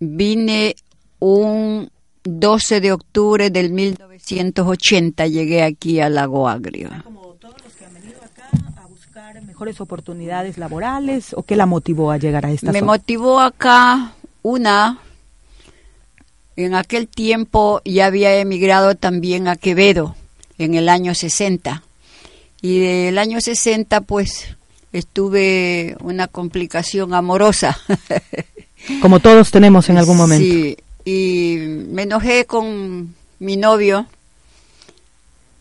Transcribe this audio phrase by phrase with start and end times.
[0.00, 0.76] Vine
[1.18, 1.90] un
[2.24, 6.90] 12 de octubre del 1980, llegué aquí a Lago Agrio.
[7.04, 11.66] Como todos los que han venido acá a buscar mejores oportunidades laborales, ¿o qué la
[11.66, 12.92] motivó a llegar a esta Me zona?
[12.92, 14.98] motivó acá una,
[16.56, 20.14] en aquel tiempo ya había emigrado también a Quevedo,
[20.58, 21.82] en el año 60.
[22.60, 24.56] Y del año 60 pues
[24.92, 27.78] estuve una complicación amorosa.
[29.00, 30.44] Como todos tenemos en algún momento.
[30.44, 31.56] Sí, y
[31.90, 34.06] me enojé con mi novio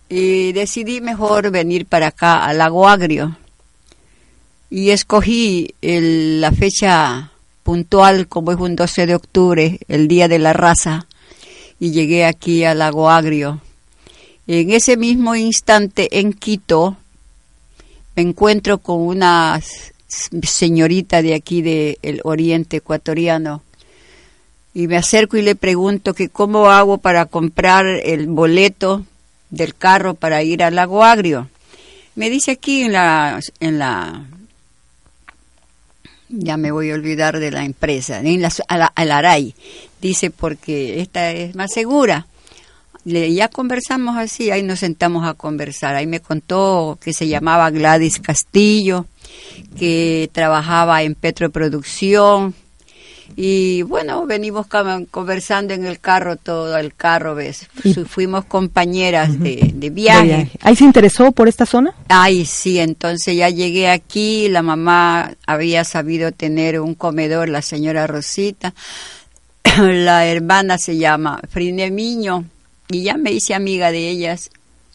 [0.10, 3.38] y decidí mejor venir para acá, al Lago Agrio.
[4.70, 7.32] Y escogí el- la fecha
[7.64, 11.08] puntual, como es un 12 de octubre, el Día de la Raza,
[11.80, 13.62] y llegué aquí al Lago Agrio.
[14.48, 16.96] En ese mismo instante, en Quito,
[18.16, 23.62] me encuentro con una s- señorita de aquí del oriente ecuatoriano
[24.74, 29.04] y me acerco y le pregunto que cómo hago para comprar el boleto
[29.50, 31.50] del carro para ir al lago Agrio.
[32.16, 34.26] Me dice aquí en la en la
[36.30, 38.52] ya me voy a olvidar de la empresa, en la,
[38.96, 39.56] al Aray.
[40.02, 42.28] Dice porque esta es más segura.
[43.06, 45.96] Ya conversamos así, ahí nos sentamos a conversar.
[45.96, 49.06] Ahí me contó que se llamaba Gladys Castillo,
[49.78, 52.54] que trabajaba en Petroproducción.
[53.36, 54.68] Y bueno, venimos
[55.12, 57.68] conversando en el carro, todo el carro, ¿ves?
[57.84, 60.24] Y- Fuimos compañeras de, de De viaje.
[60.26, 60.52] viaje.
[60.62, 61.94] ¿Ahí se interesó por esta zona?
[62.08, 68.08] Ay, sí, entonces ya llegué aquí, la mamá había sabido tener un comedor, la señora
[68.08, 68.74] Rosita,
[69.82, 72.46] la hermana se llama Frine Miño,
[72.90, 74.50] y ya me hice amiga de ellas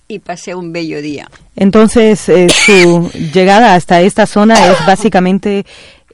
[0.08, 1.30] y pasé un bello día.
[1.56, 5.64] Entonces, eh, su llegada hasta esta zona es básicamente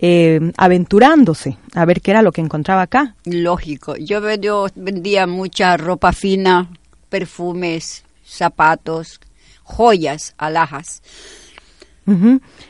[0.00, 3.14] eh, aventurándose a ver qué era lo que encontraba acá.
[3.24, 6.70] Lógico, yo, yo vendía mucha ropa fina,
[7.08, 9.20] perfumes, zapatos,
[9.64, 11.02] joyas, alhajas.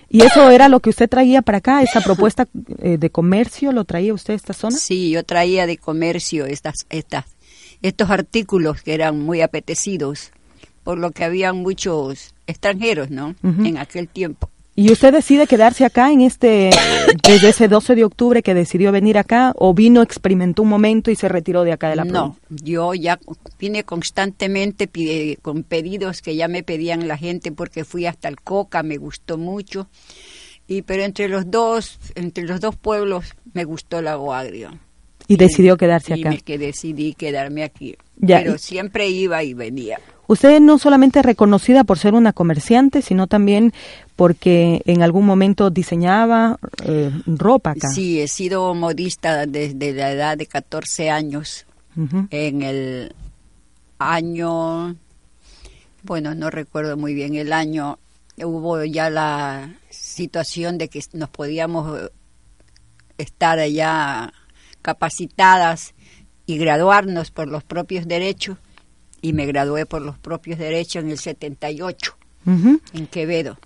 [0.08, 1.82] ¿Y eso era lo que usted traía para acá?
[1.82, 2.48] ¿Esa propuesta
[2.78, 4.76] eh, de comercio lo traía usted a esta zona?
[4.76, 7.24] Sí, yo traía de comercio estas, estas,
[7.80, 10.32] estos artículos que eran muy apetecidos,
[10.88, 13.34] por lo que habían muchos extranjeros, ¿no?
[13.42, 14.48] En aquel tiempo.
[14.74, 16.70] ¿Y usted decide quedarse acá en este,
[17.22, 21.14] desde ese 12 de octubre que decidió venir acá o vino, experimentó un momento y
[21.16, 22.64] se retiró de acá de la No, provincia?
[22.64, 23.18] yo ya
[23.58, 28.40] vine constantemente pide- con pedidos que ya me pedían la gente porque fui hasta el
[28.40, 29.88] Coca, me gustó mucho.
[30.66, 34.70] Y pero entre los dos, entre los dos pueblos me gustó Lago Agrio.
[35.26, 36.30] Y decidió quedarse y acá.
[36.30, 37.94] me que decidí quedarme aquí.
[38.16, 40.00] Ya, Pero y- siempre iba y venía.
[40.28, 43.72] Usted no solamente es reconocida por ser una comerciante, sino también
[44.14, 47.88] porque en algún momento diseñaba eh, ropa acá.
[47.88, 51.64] Sí, he sido modista desde la edad de 14 años.
[52.30, 53.12] En el
[53.98, 54.94] año,
[56.04, 57.98] bueno, no recuerdo muy bien el año,
[58.36, 62.10] hubo ya la situación de que nos podíamos eh,
[63.16, 64.32] estar allá
[64.82, 65.94] capacitadas
[66.46, 68.58] y graduarnos por los propios derechos.
[69.20, 72.80] Y me gradué por los propios derechos en el 78, Ujú.
[72.94, 73.58] en Quevedo.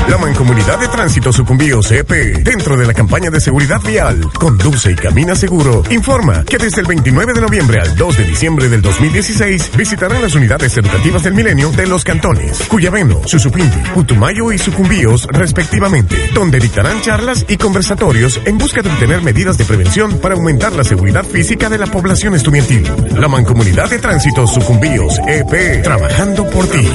[0.08, 2.10] La Mancomunidad de Tránsito Sucumbíos EP,
[2.42, 6.86] dentro de la campaña de seguridad vial, conduce y camina seguro, informa que desde el
[6.86, 11.70] 29 de noviembre al 2 de diciembre del 2016 visitarán las unidades educativas del milenio
[11.70, 18.58] de los cantones Cuyabeno, Susupindi, Putumayo y Sucumbíos respectivamente, donde dictarán charlas y conversatorios en
[18.58, 22.90] busca de obtener medidas de prevención para aumentar la seguridad física de la población estudiantil.
[23.16, 26.88] La Mancomunidad de Tránsito Sucumbíos EP, trabajando por ti.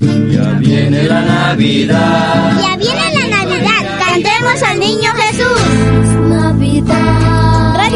[0.00, 2.58] Ya viene la Navidad.
[2.58, 3.98] Ya viene la Navidad.
[3.98, 5.89] Cantemos al niño Jesús.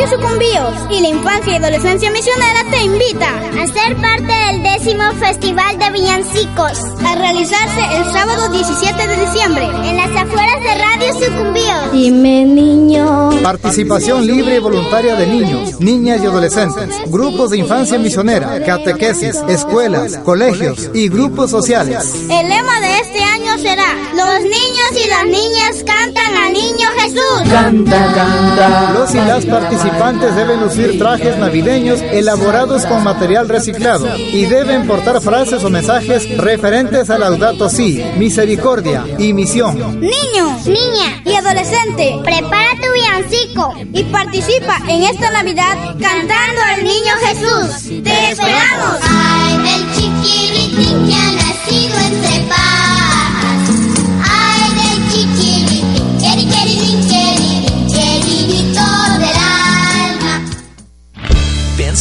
[0.05, 5.03] Radio Sucumbíos y la Infancia y Adolescencia Misionera te invita a ser parte del décimo
[5.19, 11.15] Festival de Villancicos a realizarse el sábado 17 de diciembre en las afueras de Radio
[11.15, 11.93] Sucumbíos.
[11.93, 13.31] Dime niño.
[13.43, 20.19] Participación libre y voluntaria de niños, niñas y adolescentes, grupos de infancia misionera, catequesis, escuelas,
[20.19, 22.15] colegios y grupos sociales.
[22.29, 27.51] El lema de este año será Los niños y las niñas cantan al niño Jesús.
[27.51, 28.93] Canta, canta.
[28.93, 34.87] Los y las participantes participantes deben lucir trajes navideños elaborados con material reciclado y deben
[34.87, 40.01] portar frases o mensajes referentes a Laudato Si, misericordia y misión.
[40.01, 47.15] Niño, niña y adolescente, prepara tu villancico y participa en esta Navidad cantando al Niño
[47.27, 48.03] Jesús.
[48.03, 49.01] ¡Te esperamos!
[49.03, 52.74] Ay, del chiquiritín que ha nacido entre paz.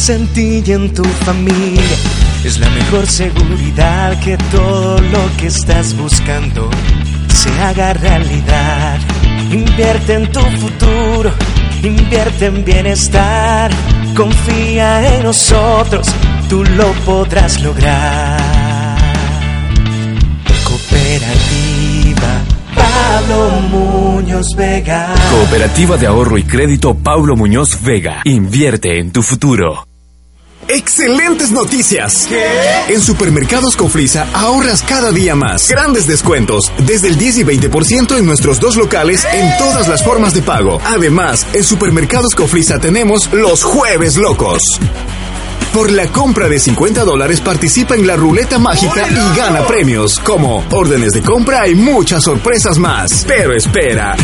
[0.06, 1.96] Piensa en ti y en tu familia.
[2.44, 6.68] Es la mejor seguridad que todo lo que estás buscando
[7.32, 8.98] se haga realidad.
[9.50, 11.32] Invierte en tu futuro,
[11.82, 13.70] invierte en bienestar.
[14.14, 16.06] Confía en nosotros,
[16.50, 18.98] tú lo podrás lograr.
[20.64, 22.42] Cooperativa
[22.74, 25.14] Pablo Muñoz Vega.
[25.30, 28.20] Cooperativa de Ahorro y Crédito Pablo Muñoz Vega.
[28.24, 29.86] Invierte en tu futuro.
[30.68, 32.28] ¡Excelentes noticias!
[32.88, 35.68] En Supermercados Cofrisa ahorras cada día más.
[35.68, 40.32] Grandes descuentos, desde el 10 y 20% en nuestros dos locales en todas las formas
[40.32, 40.80] de pago.
[40.84, 44.62] Además, en Supermercados Cofrisa tenemos los jueves locos.
[45.74, 50.64] Por la compra de 50 dólares participa en la ruleta mágica y gana premios, como
[50.70, 53.24] órdenes de compra y muchas sorpresas más.
[53.26, 54.16] Pero espera,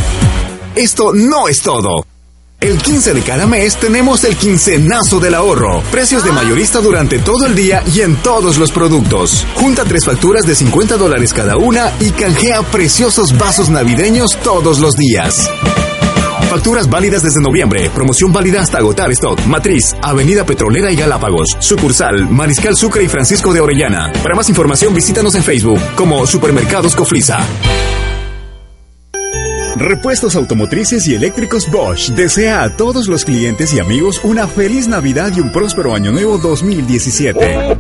[0.74, 2.09] esto no es todo.
[2.60, 5.82] El 15 de cada mes tenemos el quincenazo del ahorro.
[5.90, 9.46] Precios de mayorista durante todo el día y en todos los productos.
[9.54, 14.94] Junta tres facturas de 50 dólares cada una y canjea preciosos vasos navideños todos los
[14.94, 15.48] días.
[16.50, 17.88] Facturas válidas desde noviembre.
[17.94, 19.42] Promoción válida hasta agotar stock.
[19.46, 21.56] Matriz, Avenida Petrolera y Galápagos.
[21.60, 24.12] Sucursal, Mariscal Sucre y Francisco de Orellana.
[24.22, 27.38] Para más información visítanos en Facebook como Supermercados Cofrisa.
[29.80, 35.32] Repuestos automotrices y eléctricos Bosch desea a todos los clientes y amigos una feliz Navidad
[35.34, 37.78] y un próspero año nuevo 2017.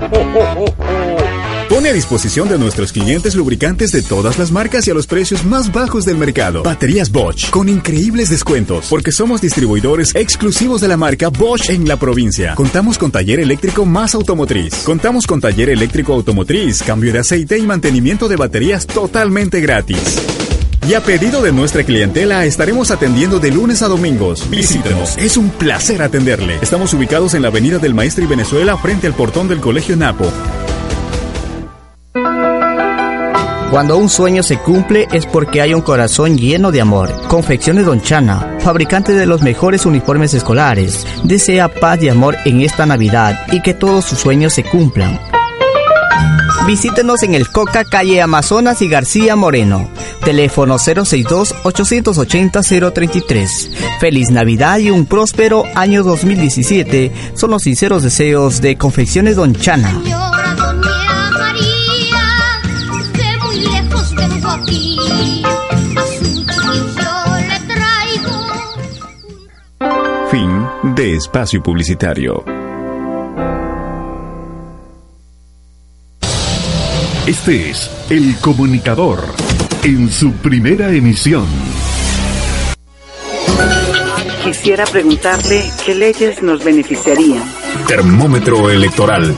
[1.68, 5.44] Pone a disposición de nuestros clientes lubricantes de todas las marcas y a los precios
[5.44, 6.62] más bajos del mercado.
[6.62, 11.98] Baterías Bosch con increíbles descuentos porque somos distribuidores exclusivos de la marca Bosch en la
[11.98, 12.54] provincia.
[12.54, 14.74] Contamos con taller eléctrico más automotriz.
[14.84, 20.48] Contamos con taller eléctrico automotriz, cambio de aceite y mantenimiento de baterías totalmente gratis.
[20.86, 24.48] Y a pedido de nuestra clientela estaremos atendiendo de lunes a domingos.
[24.50, 26.58] Visítenos, es un placer atenderle.
[26.60, 30.26] Estamos ubicados en la Avenida del Maestro y Venezuela frente al portón del Colegio Napo.
[33.70, 37.12] Cuando un sueño se cumple es porque hay un corazón lleno de amor.
[37.28, 42.84] Confecciones Don Chana, fabricante de los mejores uniformes escolares, desea paz y amor en esta
[42.84, 45.20] Navidad y que todos sus sueños se cumplan.
[46.66, 49.88] Visítenos en el Coca, calle Amazonas y García Moreno.
[50.24, 53.70] Teléfono 062-880-033.
[53.98, 60.02] Feliz Navidad y un próspero año 2017 son los sinceros deseos de Confecciones Don Chana.
[70.30, 72.59] Fin de espacio publicitario.
[77.30, 79.22] Este es El Comunicador
[79.84, 81.46] en su primera emisión.
[84.42, 87.44] Quisiera preguntarle qué leyes nos beneficiarían.
[87.86, 89.32] Termómetro electoral.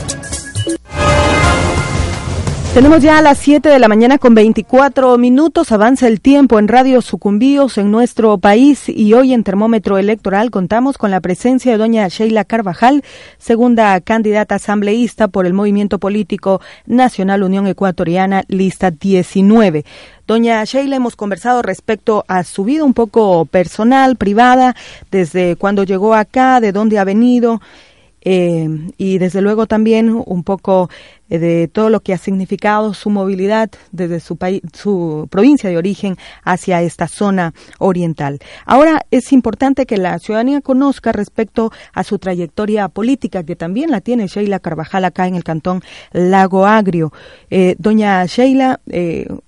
[2.75, 6.69] Tenemos ya a las 7 de la mañana con 24 minutos, avanza el tiempo en
[6.69, 11.77] Radio Sucumbíos en nuestro país y hoy en Termómetro Electoral contamos con la presencia de
[11.77, 13.05] doña Sheila Carvajal,
[13.37, 19.85] segunda candidata asambleísta por el Movimiento Político Nacional Unión Ecuatoriana, lista 19.
[20.27, 24.77] Doña Sheila, hemos conversado respecto a su vida un poco personal, privada,
[25.11, 27.61] desde cuando llegó acá, de dónde ha venido.
[28.25, 30.89] Eh, y desde luego también un poco
[31.29, 35.77] eh, de todo lo que ha significado su movilidad desde su país, su provincia de
[35.77, 38.39] origen hacia esta zona oriental.
[38.65, 44.01] Ahora es importante que la ciudadanía conozca respecto a su trayectoria política, que también la
[44.01, 47.13] tiene Sheila Carvajal acá en el cantón Lago Agrio.
[47.51, 48.81] Eh, doña Sheila,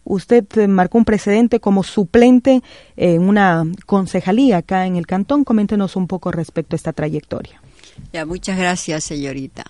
[0.05, 2.63] usted marcó un precedente como suplente
[2.97, 5.45] en una concejalía acá en el cantón.
[5.45, 7.64] Coméntenos un poco respecto a esta trayectoria.
[8.13, 9.65] Ya, muchas gracias, señorita.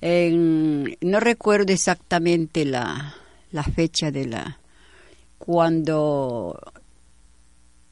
[0.00, 3.14] no recuerdo exactamente la,
[3.50, 4.58] la fecha de la
[5.38, 6.60] cuando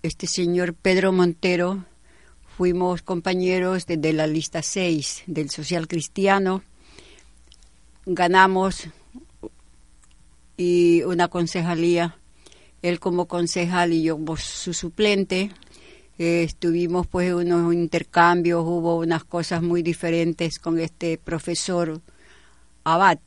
[0.02, 1.84] este señor Pedro Montero
[2.56, 6.62] fuimos compañeros de, de, la lista 6 del social cristiano,
[8.04, 8.88] ganamos
[10.56, 12.16] y una concejalía,
[12.82, 15.50] él como concejal y yo como su suplente,
[16.18, 22.00] eh, estuvimos pues unos intercambios, hubo unas cosas muy diferentes con este profesor
[22.84, 23.18] Abad.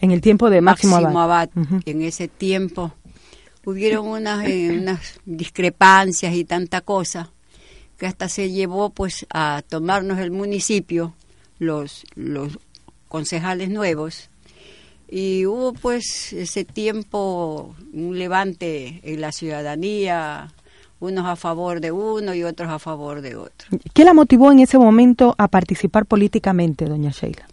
[0.00, 1.50] En el tiempo de Máximo, Abad.
[1.84, 2.92] En ese tiempo
[3.64, 7.30] hubieron unas, eh, unas discrepancias y tanta cosa
[7.98, 11.14] que hasta se llevó pues a tomarnos el municipio,
[11.58, 12.58] los, los
[13.08, 14.30] concejales nuevos,
[15.08, 20.52] y hubo pues ese tiempo un levante en la ciudadanía,
[21.04, 23.68] unos a favor de uno y otros a favor de otro.
[23.92, 27.46] ¿Qué la motivó en ese momento a participar políticamente, doña Sheila?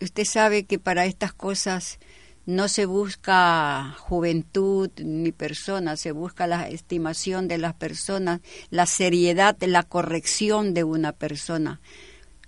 [0.00, 1.98] usted sabe que para estas cosas
[2.46, 8.40] no se busca juventud ni personas, se busca la estimación de las personas,
[8.70, 11.80] la seriedad, la corrección de una persona.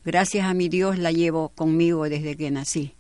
[0.03, 2.95] Gracias a mi Dios la llevo conmigo desde que nací.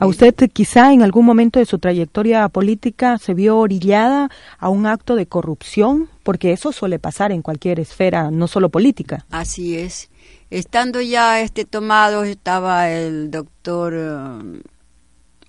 [0.00, 4.86] ¿A usted quizá en algún momento de su trayectoria política se vio orillada a un
[4.86, 6.08] acto de corrupción?
[6.22, 9.26] Porque eso suele pasar en cualquier esfera, no solo política.
[9.30, 10.08] Así es.
[10.50, 14.62] Estando ya este tomado estaba el doctor eh,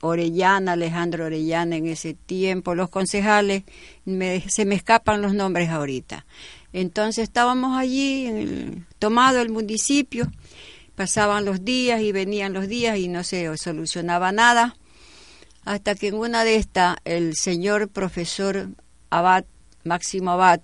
[0.02, 3.66] Orellana, Alejandro Orellana en ese tiempo, los concejales,
[4.48, 6.26] se me escapan los nombres ahorita.
[6.74, 10.28] Entonces estábamos allí, en el, tomado el municipio,
[11.00, 14.76] Pasaban los días y venían los días y no se solucionaba nada,
[15.64, 18.68] hasta que en una de estas el señor profesor
[19.10, 19.46] Abad,
[19.86, 20.60] Máximo Abad,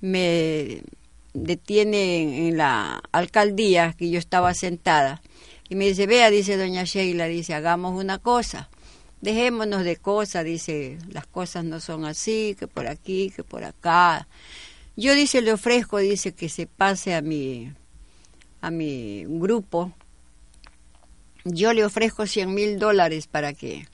[0.00, 0.82] me
[1.34, 5.22] detiene en la alcaldía que yo estaba sentada
[5.68, 8.68] y me dice, vea, dice doña Sheila, dice, hagamos una cosa,
[9.20, 14.26] dejémonos de cosas, dice, las cosas no son así, que por aquí, que por acá.
[14.96, 17.72] Yo, dice, le ofrezco, dice, que se pase a mi
[18.64, 19.92] a mi grupo,
[21.44, 23.86] yo le ofrezco 100 mil dólares para que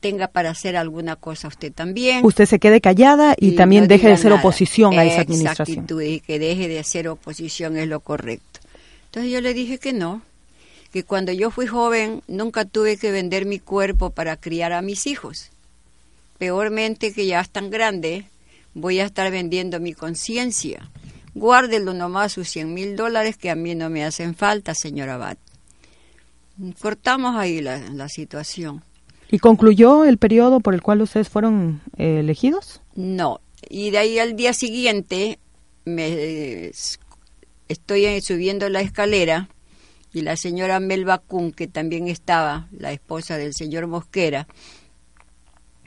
[0.00, 2.22] tenga para hacer alguna cosa usted también.
[2.26, 5.86] Usted se quede callada y, también deje de hacer oposición a esa administración.
[6.04, 8.60] y que deje de hacer oposición es lo correcto.
[9.06, 10.20] Entonces yo le dije que no,
[10.92, 15.06] que cuando yo fui joven nunca tuve que vender mi cuerpo para criar a mis
[15.06, 15.48] hijos.
[16.36, 18.26] Peormente que ya están grande,
[18.74, 20.90] voy a estar vendiendo mi conciencia
[21.34, 25.36] guárdelo nomás sus 100 mil dólares que a mí no me hacen falta, señor Abad.
[26.80, 28.82] Cortamos ahí la, situación.
[29.30, 32.80] ¿Y concluyó el periodo por el cual ustedes fueron eh, elegidos?
[32.94, 35.38] No, y de ahí al día siguiente
[35.84, 36.70] me
[37.68, 39.48] estoy subiendo la escalera
[40.12, 44.46] y la señora Melba Kuhn, que también estaba, la esposa del señor Mosquera,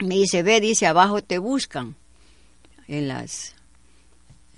[0.00, 1.96] me dice, ve, dice, abajo te buscan
[2.86, 3.54] en las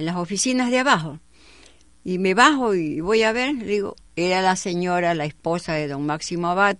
[0.00, 1.20] en las oficinas de abajo.
[2.04, 5.88] Y me bajo y voy a ver, le digo, era la señora, la esposa de
[5.88, 6.78] don Máximo Abad.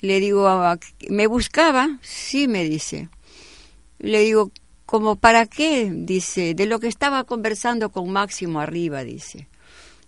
[0.00, 0.48] Le digo,
[1.10, 1.98] ¿me buscaba?
[2.00, 3.10] Sí, me dice.
[3.98, 4.50] Le digo,
[4.86, 5.92] ¿como para qué?
[5.94, 9.46] Dice, de lo que estaba conversando con Máximo arriba, dice.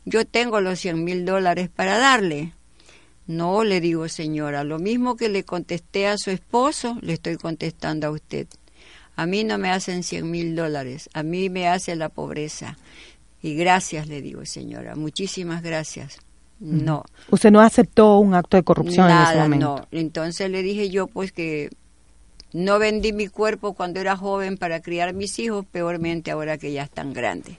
[0.06, 2.54] Yo tengo los 100 mil dólares para darle.
[3.26, 8.06] No, le digo, señora, lo mismo que le contesté a su esposo, le estoy contestando
[8.06, 8.48] a usted.
[9.16, 12.78] A mí no me hacen 100 mil dólares, a mí me hace la pobreza.
[13.42, 16.18] Y gracias, le digo, señora, muchísimas gracias.
[16.60, 17.04] No.
[17.30, 19.66] ¿Usted no aceptó un acto de corrupción en ese momento?
[19.66, 21.70] No, entonces le dije yo pues que
[22.52, 26.84] No vendí mi cuerpo cuando era joven para criar mis hijos, peormente ahora que ya
[26.84, 27.56] están grandes.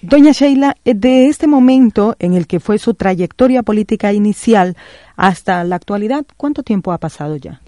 [0.00, 4.76] Doña Sheila, eh, de este momento en el que fue su trayectoria política inicial
[5.16, 7.60] hasta la actualidad, ¿cuánto tiempo ha pasado ya?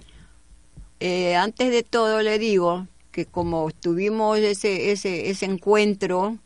[0.99, 6.37] Eh, antes de todo le digo que como tuvimos ese, ese, ese encuentro,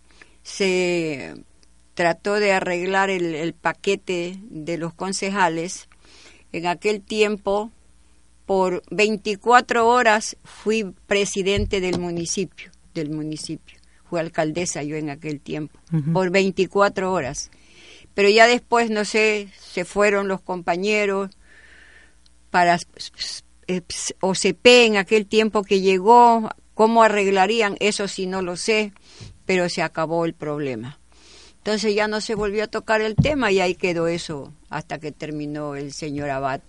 [0.44, 1.36] se
[1.94, 5.88] trató de arreglar el, el paquete de los concejales.
[6.52, 7.72] En aquel tiempo,
[8.46, 13.80] por 24 horas, fui presidente del municipio, del municipio.
[14.10, 15.80] Fui alcaldesa yo en aquel tiempo,
[16.14, 17.50] por 24 horas.
[18.14, 21.32] Pero ya después, no sé, se fueron los compañeros
[22.52, 22.78] para
[24.22, 28.94] OCP en aquel tiempo que llegó, cómo arreglarían, eso sí no lo sé,
[29.46, 31.00] pero se acabó el problema.
[31.58, 35.12] Entonces ya no se volvió a tocar el tema y ahí quedó eso hasta que
[35.12, 36.62] terminó el señor Abad.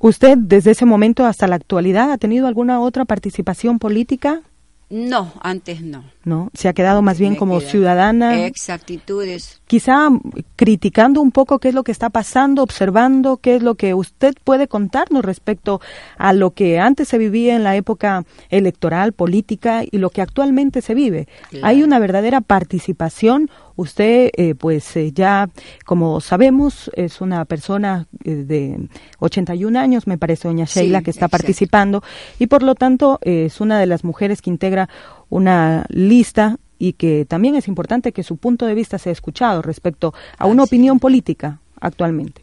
[0.00, 4.42] ¿Usted desde ese momento hasta la actualidad ha tenido alguna otra participación política?
[4.88, 6.04] No, antes no.
[6.24, 6.50] ¿No?
[6.54, 9.60] Se ha quedado más bien Me como queda- ciudadana, Exactitudes.
[9.66, 10.08] quizá
[10.54, 14.34] criticando un poco qué es lo que está pasando, observando qué es lo que usted
[14.44, 15.80] puede contarnos respecto
[16.18, 20.80] a lo que antes se vivía en la época electoral, política y lo que actualmente
[20.82, 21.26] se vive.
[21.50, 21.66] Claro.
[21.66, 23.50] Hay una verdadera participación.
[23.76, 25.50] Usted, eh, pues eh, ya,
[25.84, 31.10] como sabemos, es una persona eh, de 81 años, me parece, doña Sí, Sheila, que
[31.10, 31.38] está exacto.
[31.42, 32.02] participando
[32.38, 34.88] y por lo tanto eh, es una de las mujeres que integra
[35.28, 40.14] una lista y que también es importante que su punto de vista sea escuchado respecto
[40.38, 42.42] a una opinión política actualmente.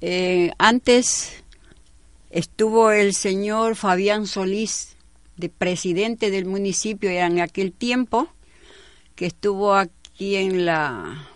[0.00, 1.42] Eh, antes
[2.30, 4.96] estuvo el señor Fabián Solís,
[5.36, 8.28] de presidente del municipio, en aquel tiempo,
[9.14, 11.28] que estuvo aquí en la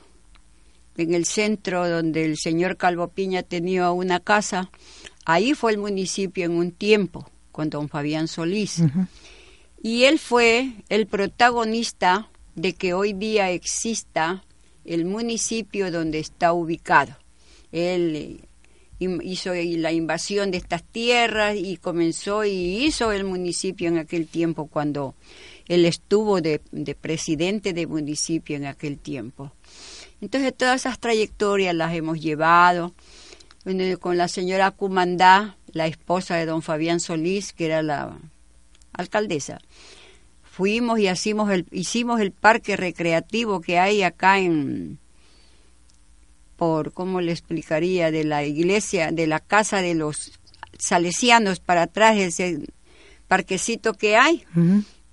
[0.97, 4.71] en el centro donde el señor Calvo Piña tenía una casa.
[5.25, 8.83] Ahí fue el municipio en un tiempo, con don Fabián Solís.
[9.83, 14.45] Y él fue el protagonista de que hoy día exista
[14.85, 17.17] el municipio donde está ubicado.
[17.73, 18.17] Él
[19.01, 24.27] eh, hizo la invasión de estas tierras y comenzó y hizo el municipio en aquel
[24.27, 25.15] tiempo cuando
[25.69, 29.53] él estuvo de, de presidente de municipio en aquel tiempo.
[30.21, 32.95] Entonces todas esas trayectorias las hemos llevado
[34.01, 38.17] con la señora Cumandá, la esposa de don Fabián Solís, que era la
[38.93, 39.59] alcaldesa.
[40.45, 44.99] Fuimos y hicimos el, hicimos el parque recreativo que hay acá en,
[46.57, 48.11] por, ¿cómo le explicaría?
[48.11, 50.39] De la iglesia, de la casa de los
[50.79, 52.61] salesianos para atrás, ese
[53.29, 54.45] parquecito que hay.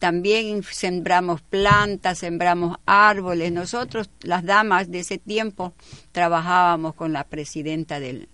[0.04, 3.54] También sembramos plantas, sembramos árboles.
[3.54, 5.72] Nosotros, las damas de ese tiempo,
[6.12, 8.28] trabajábamos con la presidenta del,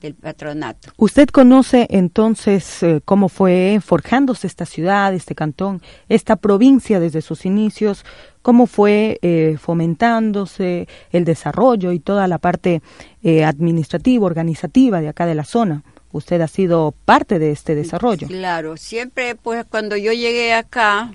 [0.00, 0.92] del patronato.
[0.96, 7.44] ¿Usted conoce entonces eh, cómo fue forjándose esta ciudad, este cantón, esta provincia desde sus
[7.44, 8.04] inicios?
[8.40, 12.82] ¿Cómo fue eh, fomentándose el desarrollo y toda la parte
[13.24, 15.82] eh, administrativa, organizativa de acá de la zona?
[16.12, 18.26] Usted ha sido parte de este desarrollo.
[18.26, 21.14] Claro, siempre pues cuando yo llegué acá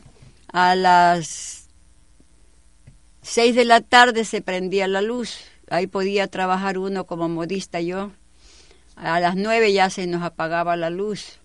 [0.52, 1.68] a las
[3.22, 8.12] seis de la tarde se prendía la luz, ahí podía trabajar uno como modista yo.
[8.96, 11.40] A las nueve ya se nos apagaba la luz.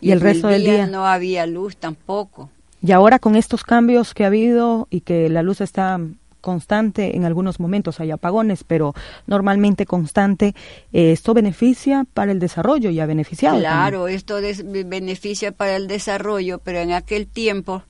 [0.00, 0.86] ¿Y el resto del día?
[0.86, 2.50] no había luz tampoco.
[2.82, 5.98] Y ahora con estos cambios que ha habido y que la luz está
[6.40, 8.94] constante, en algunos momentos hay apagones, pero
[9.26, 10.54] normalmente constante,
[10.92, 13.54] eh, esto beneficia para el desarrollo y ha beneficiado.
[13.56, 13.70] también.
[13.72, 17.82] Claro, esto des- beneficia para el desarrollo, pero en aquel tiempo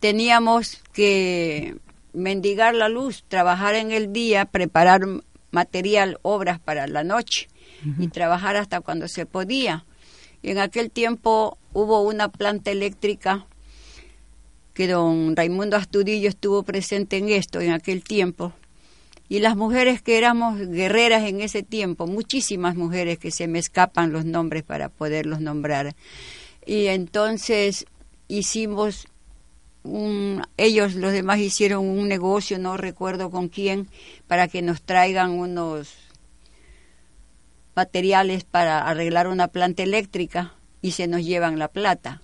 [0.00, 1.76] teníamos que
[2.12, 5.02] mendigar la luz, trabajar en el día, preparar
[5.50, 7.48] material, obras para la noche
[7.98, 9.84] y trabajar hasta cuando se podía.
[10.42, 13.46] Y en aquel tiempo hubo una planta eléctrica
[14.76, 18.52] que don Raimundo Astudillo estuvo presente en esto en aquel tiempo.
[19.26, 24.12] Y las mujeres que éramos guerreras en ese tiempo, muchísimas mujeres que se me escapan
[24.12, 25.96] los nombres para poderlos nombrar.
[26.66, 27.86] Y entonces
[28.28, 29.08] hicimos
[30.58, 33.88] ellos los demás hicieron un negocio, no recuerdo con quién,
[34.26, 35.94] para que nos traigan unos
[37.74, 42.20] materiales para arreglar una planta eléctrica y se nos llevan la plata.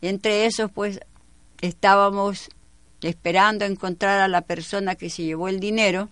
[0.00, 1.00] Entre esos, pues,
[1.62, 2.50] estábamos
[3.00, 6.08] esperando encontrar a la persona que se llevó el dinero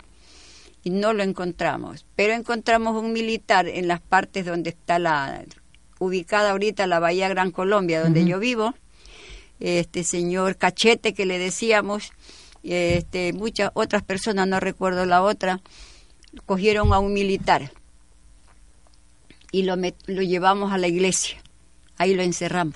[0.83, 2.05] y no lo encontramos.
[2.15, 5.45] Pero encontramos un militar en las partes donde está la
[5.99, 8.73] ubicada ahorita la Bahía Gran Colombia, donde yo vivo,
[9.59, 12.11] este señor Cachete que le decíamos,
[12.63, 15.61] este, muchas otras personas, no recuerdo la otra,
[16.47, 17.71] cogieron a un militar
[19.51, 21.37] y lo, met- lo llevamos a la iglesia,
[21.97, 22.75] ahí lo encerramos.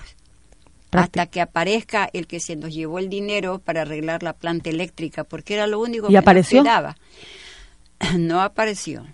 [1.02, 5.24] Hasta que aparezca el que se nos llevó el dinero para arreglar la planta eléctrica,
[5.24, 6.58] porque era lo único ¿Y que apareció?
[6.60, 6.98] nos quedaba.
[8.18, 9.06] No apareció.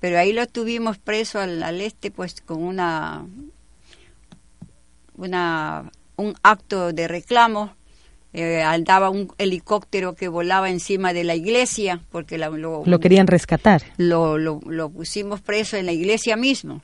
[0.00, 3.24] Pero ahí lo tuvimos preso al, al este, pues con una,
[5.16, 7.74] una un acto de reclamo.
[8.34, 13.26] Eh, andaba un helicóptero que volaba encima de la iglesia, porque la- lo, Lo querían
[13.26, 13.82] rescatar.
[13.96, 16.82] lo, lo, lo pusimos preso en la iglesia mismo.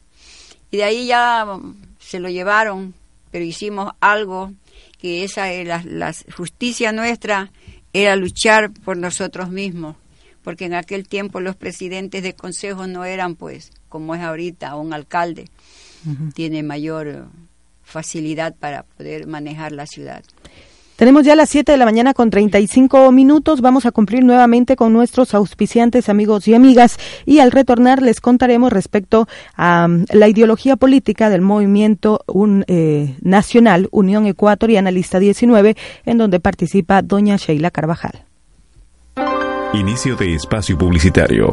[0.71, 2.95] Y de ahí ya mm, se lo llevaron,
[3.35, 4.53] pero hicimos algo
[4.97, 7.51] que esa es la, la justicia nuestra
[7.93, 9.97] era luchar por nosotros mismos,
[10.45, 14.93] porque en aquel tiempo los presidentes de consejos no eran pues como es ahorita un
[14.93, 15.51] alcalde
[16.35, 17.27] tiene mayor
[17.83, 20.23] facilidad para poder manejar la ciudad.
[20.97, 23.61] Tenemos ya las 7 de la mañana con 35 minutos.
[23.61, 26.99] Vamos a cumplir nuevamente con nuestros auspiciantes, amigos y amigas.
[27.27, 29.27] Y al retornar les contaremos respecto
[29.57, 35.77] a mm, la ideología política del movimiento un, eh, nacional Unión Ecuatoriana Lista 19,
[36.07, 38.25] en donde participa doña Sheila Carvajal.
[39.73, 41.53] Inicio de espacio publicitario.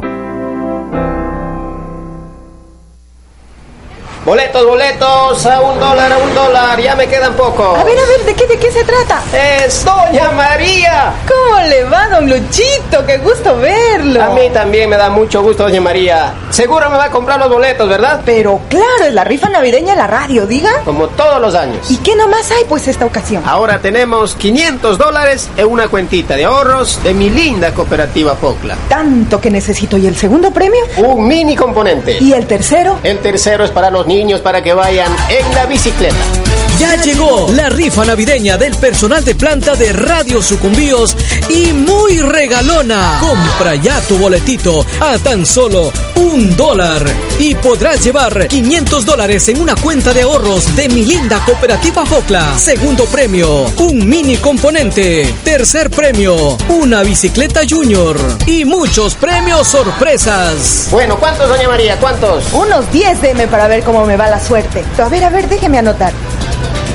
[4.24, 7.76] Boletos, boletos, a un dólar, a un dólar, ya me quedan pocos.
[7.76, 9.20] A ver, a ver, ¿de qué, de qué se trata?
[9.32, 11.12] Es Doña María.
[11.26, 13.04] ¿Cómo le va, don Luchito?
[13.04, 14.22] Qué gusto verlo.
[14.22, 16.34] A mí también me da mucho gusto, Doña María.
[16.50, 18.20] Seguro me va a comprar los boletos, ¿verdad?
[18.24, 20.70] Pero claro, es la rifa navideña en la radio, diga.
[20.84, 21.90] Como todos los años.
[21.90, 23.42] ¿Y qué nomás hay, pues, esta ocasión?
[23.44, 28.76] Ahora tenemos 500 dólares en una cuentita de ahorros de mi linda cooperativa Pocla.
[28.88, 29.96] Tanto que necesito.
[29.98, 30.84] ¿Y el segundo premio?
[30.98, 32.18] Un mini componente.
[32.20, 33.00] ¿Y el tercero?
[33.02, 36.16] El tercero es para los niños para que vayan en la bicicleta.
[36.78, 41.16] Ya llegó la rifa navideña del personal de planta de Radio Sucumbíos
[41.48, 43.18] y muy regalona.
[43.20, 47.04] Compra ya tu boletito a tan solo un dólar
[47.38, 52.58] y podrás llevar 500 dólares en una cuenta de ahorros de mi linda cooperativa Focla.
[52.58, 55.32] Segundo premio, un mini componente.
[55.44, 60.88] Tercer premio, una bicicleta junior y muchos premios sorpresas.
[60.90, 61.98] Bueno, ¿cuántos, Doña María?
[61.98, 62.52] ¿Cuántos?
[62.52, 64.84] Unos 10 deme para ver cómo me va la suerte.
[64.98, 66.12] A ver, a ver, déjeme anotar.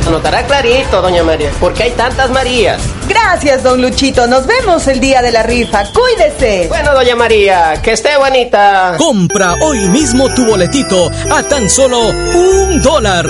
[0.08, 2.82] Anotará clarito, Doña María, porque hay tantas Marías.
[3.10, 4.26] Gracias, don Luchito.
[4.26, 5.84] Nos vemos el día de la rifa.
[5.92, 6.68] Cuídese.
[6.70, 8.96] Bueno, Doña María, que esté bonita.
[8.98, 13.28] Compra hoy mismo tu boletito a tan solo un dólar.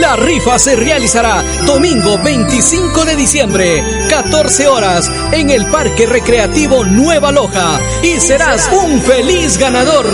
[0.00, 7.30] La rifa se realizará domingo 25 de diciembre, 14 horas, en el Parque Recreativo Nueva
[7.30, 7.78] Loja.
[8.02, 10.06] Y serás un feliz ganador.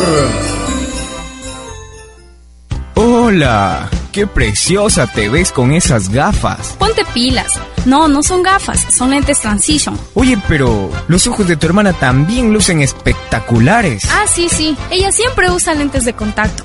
[3.34, 6.76] Hola, qué preciosa te ves con esas gafas.
[6.78, 7.46] Ponte pilas.
[7.86, 9.98] No, no son gafas, son lentes Transition.
[10.12, 14.04] Oye, pero los ojos de tu hermana también lucen espectaculares.
[14.10, 14.76] Ah, sí, sí.
[14.90, 16.62] Ella siempre usa lentes de contacto.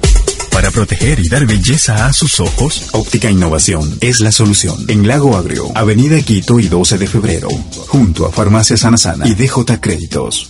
[0.52, 4.76] Para proteger y dar belleza a sus ojos, Óptica Innovación es la solución.
[4.90, 7.48] En Lago Agrio, Avenida Quito y 12 de febrero,
[7.88, 10.50] junto a Farmacia Sana Sana y DJ Créditos.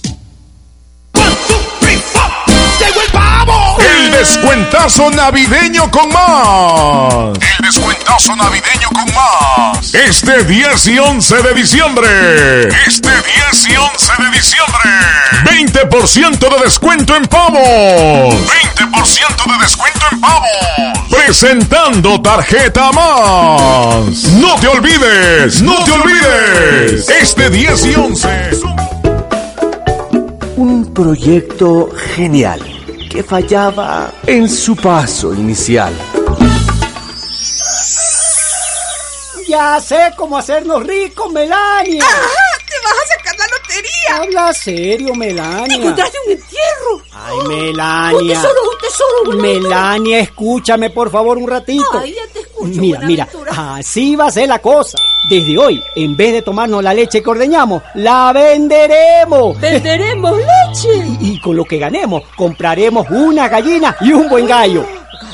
[4.18, 7.38] Descuentazo navideño con más.
[7.60, 9.94] El descuentazo navideño con más.
[9.94, 12.68] Este 10 y 11 de diciembre.
[12.88, 14.90] Este 10 y 11 de diciembre.
[15.44, 17.60] 20% de descuento en pavos.
[17.60, 20.48] 20% de descuento en pavos.
[21.10, 24.24] Presentando tarjeta más.
[24.34, 27.10] No te olvides, no te olvides.
[27.10, 28.50] Este 10 y 11.
[30.56, 32.77] Un proyecto genial
[33.18, 35.92] que fallaba en su paso inicial.
[39.48, 42.06] Ya sé cómo hacernos ricos, Melania.
[42.06, 42.30] ¡Ajá!
[42.70, 44.18] ¡Te vas a sacar la lotería!
[44.18, 45.78] Habla serio, Melania.
[45.78, 47.02] ¡Encontraste un entierro!
[47.12, 48.20] Ay, Melania.
[48.20, 49.42] ¡Un tesoro, un tesoro!
[49.42, 51.90] Melania, escúchame por favor un ratito.
[52.00, 54.98] Ay, ya te escucho, Mira, mira, así va a ser la cosa.
[55.30, 59.60] Desde hoy, en vez de tomarnos la leche que ordeñamos, la venderemos.
[59.60, 61.06] ¡Venderemos leche!
[61.20, 64.86] Y, y con lo que ganemos, compraremos una gallina y un buen gallo.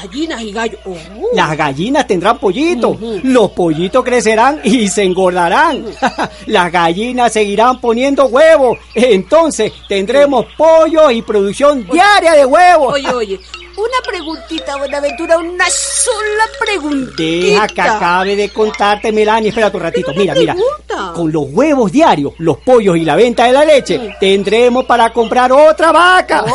[0.03, 0.79] Gallinas y gallos.
[0.85, 0.95] Oh.
[1.33, 5.85] Las gallinas tendrán pollitos, los pollitos crecerán y se engordarán.
[6.47, 8.77] Las gallinas seguirán poniendo huevos.
[8.93, 12.93] Entonces tendremos pollo y producción diaria de huevos.
[12.95, 13.39] Oye, oye,
[13.75, 17.13] una preguntita, Buenaventura, una sola preguntita.
[17.17, 19.49] Deja que acabe de contarte, Melania.
[19.49, 20.11] Espérate un ratito.
[20.15, 20.53] Mira, mira.
[20.53, 21.13] pregunta.
[21.15, 25.51] Con los huevos diarios, los pollos y la venta de la leche, tendremos para comprar
[25.51, 26.45] otra vaca.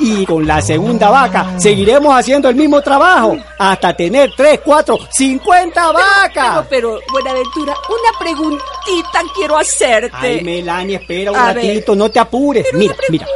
[0.00, 5.92] y con la segunda vaca, seguiremos haciendo el mismo trabajo hasta tener 3, 4, 50
[5.92, 6.66] vacas.
[6.68, 10.16] Pero, pero, Buenaventura, una preguntita quiero hacerte.
[10.16, 11.56] Ay, Melania, espera un A ver.
[11.56, 12.66] ratito, no te apures.
[12.72, 13.26] Mira, mira.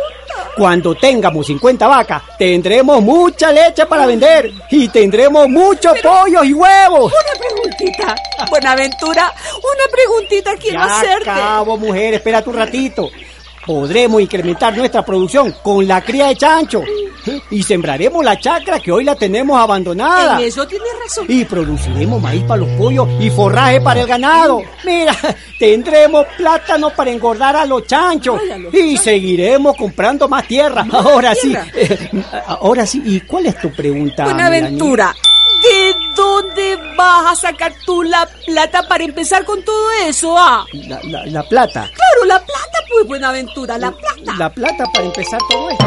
[0.57, 7.13] Cuando tengamos 50 vacas, tendremos mucha leche para vender y tendremos muchos pollos y huevos.
[7.13, 8.15] Una preguntita,
[8.51, 11.31] Buenaventura, una preguntita quiero Ya hacerte.
[11.31, 13.09] acabo, mujer, espera un ratito.
[13.69, 16.83] Podremos incrementar nuestra producción con la cría de chancho
[17.51, 20.39] y sembraremos la chacra que hoy la tenemos abandonada.
[20.39, 21.27] En eso tienes razón.
[21.29, 24.63] Y produciremos maíz para los pollos y forraje para el ganado.
[24.87, 25.15] Mira,
[25.59, 28.41] tendremos plátano para engordar a los chanchos.
[28.73, 30.87] Y seguiremos comprando más tierra.
[30.91, 32.11] Ahora sí, eh,
[32.47, 33.03] ahora sí.
[33.05, 34.25] ¿Y cuál es tu pregunta?
[34.25, 35.15] Buenaventura,
[35.63, 40.65] ¿de dónde vas a sacar tú la plata para empezar con todo eso, ah?
[40.73, 41.89] La- la plata.
[41.95, 44.35] Claro, la plata, pues, Buenaventura, la plata.
[44.37, 45.87] La plata para empezar todo esto.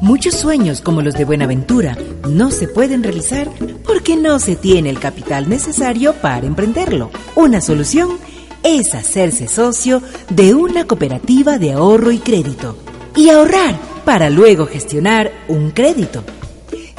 [0.00, 1.96] Muchos sueños como los de Buenaventura
[2.28, 3.48] no se pueden realizar
[3.86, 7.10] porque no se tiene el capital necesario para emprenderlo.
[7.36, 8.18] Una solución
[8.62, 12.76] es hacerse socio de una cooperativa de ahorro y crédito
[13.14, 16.24] y ahorrar para luego gestionar un crédito.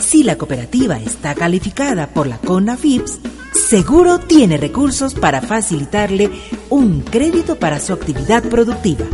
[0.01, 3.19] Si la cooperativa está calificada por la CONAFIPS,
[3.53, 6.31] seguro tiene recursos para facilitarle
[6.69, 9.05] un crédito para su actividad productiva.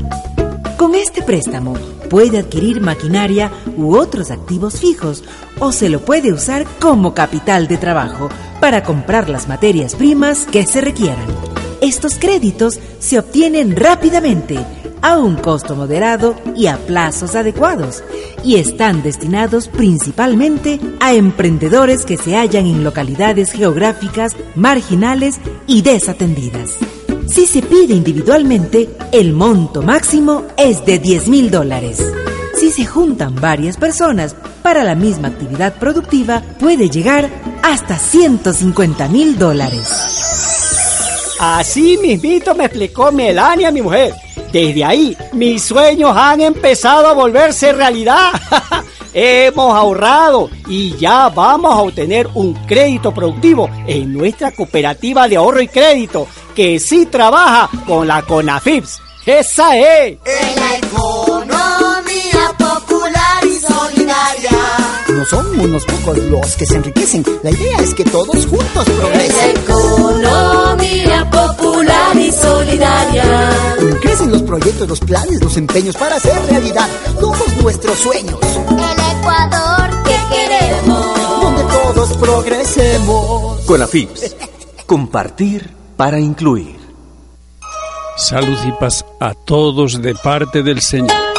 [0.77, 1.73] Con este préstamo
[2.09, 5.23] puede adquirir maquinaria u otros activos fijos
[5.59, 8.29] o se lo puede usar como capital de trabajo
[8.61, 11.27] para comprar las materias primas que se requieran.
[11.81, 14.57] Estos créditos se obtienen rápidamente,
[15.05, 18.03] a un costo moderado y a plazos adecuados,
[18.43, 26.71] y están destinados principalmente a emprendedores que se hallan en localidades geográficas marginales y desatendidas.
[27.27, 32.03] Si se pide individualmente, el monto máximo es de 10 mil dólares.
[32.57, 37.29] Si se juntan varias personas para la misma actividad productiva, puede llegar
[37.61, 39.87] hasta 150 mil dólares.
[41.39, 44.24] Así mismito me explicó Melania, mi mujer.
[44.55, 48.31] Desde ahí, mis sueños han empezado a volverse realidad.
[49.13, 55.59] Hemos ahorrado y ya vamos a obtener un crédito productivo en nuestra cooperativa de ahorro
[55.59, 59.01] y crédito, que sí trabaja con la CONAFIPS.
[59.25, 60.19] ¡Esa es!
[60.23, 61.34] Economía
[65.15, 67.23] No son unos pocos los que se enriquecen.
[67.41, 69.51] La idea es que todos juntos progresen.
[69.51, 73.23] Economía popular y solidaria.
[74.01, 78.39] Crecen los proyectos, los planes, los empeños para hacer realidad todos nuestros sueños.
[78.43, 81.41] El Ecuador que queremos.
[81.41, 83.61] Donde todos progresemos.
[83.61, 84.35] Con la FIPS.
[84.85, 86.75] Compartir para incluir.
[88.17, 91.34] Salud y paz a todos de parte del Señor.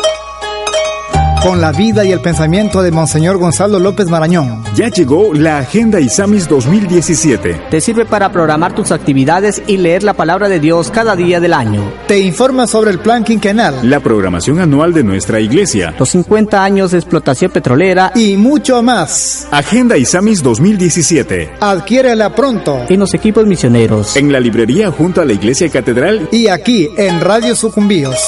[1.46, 4.64] Con la vida y el pensamiento de Monseñor Gonzalo López Marañón.
[4.74, 7.60] Ya llegó la Agenda ISAMIS 2017.
[7.70, 11.52] Te sirve para programar tus actividades y leer la palabra de Dios cada día del
[11.52, 11.84] año.
[12.08, 13.88] Te informa sobre el plan quinquenal.
[13.88, 15.94] La programación anual de nuestra iglesia.
[15.96, 18.10] Los 50 años de explotación petrolera.
[18.16, 19.46] Y mucho más.
[19.52, 21.52] Agenda ISAMIS 2017.
[21.60, 22.86] Adquiérela pronto.
[22.88, 24.16] En los equipos misioneros.
[24.16, 26.28] En la librería junto a la iglesia catedral.
[26.32, 28.18] Y aquí en Radio Sucumbíos.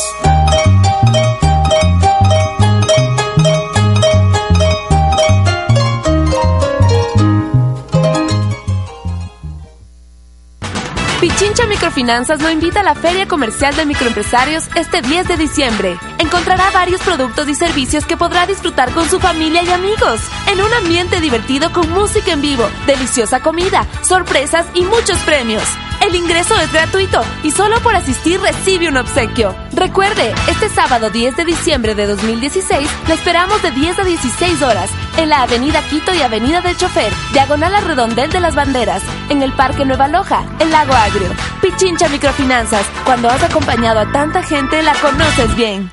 [11.88, 15.96] Microfinanzas lo invita a la Feria Comercial de Microempresarios este 10 de diciembre.
[16.18, 20.20] Encontrará varios productos y servicios que podrá disfrutar con su familia y amigos,
[20.52, 25.62] en un ambiente divertido con música en vivo, deliciosa comida, sorpresas y muchos premios.
[26.08, 29.54] El ingreso es gratuito y solo por asistir recibe un obsequio.
[29.72, 34.88] Recuerde, este sábado 10 de diciembre de 2016 le esperamos de 10 a 16 horas
[35.18, 39.42] en la Avenida Quito y Avenida del Chofer, diagonal a Redondel de las Banderas, en
[39.42, 41.28] el Parque Nueva Loja, el Lago Agrio.
[41.60, 45.92] Pichincha Microfinanzas, cuando has acompañado a tanta gente la conoces bien.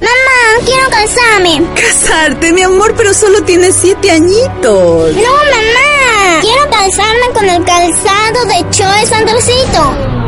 [0.00, 1.62] Mamá, quiero casarme.
[1.74, 5.16] Casarte, mi amor, pero solo tienes siete añitos.
[5.16, 5.97] No, mamá.
[6.40, 10.27] Quiero casarme con el calzado de Choe Sandrocito.